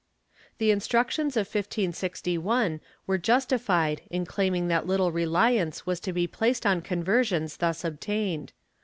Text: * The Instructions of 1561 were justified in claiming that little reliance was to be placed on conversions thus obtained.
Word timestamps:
* 0.31 0.57
The 0.57 0.71
Instructions 0.71 1.37
of 1.37 1.45
1561 1.45 2.81
were 3.05 3.19
justified 3.19 4.01
in 4.09 4.25
claiming 4.25 4.67
that 4.67 4.87
little 4.87 5.11
reliance 5.11 5.85
was 5.85 5.99
to 5.99 6.11
be 6.11 6.25
placed 6.25 6.65
on 6.65 6.81
conversions 6.81 7.57
thus 7.57 7.83
obtained. 7.85 8.51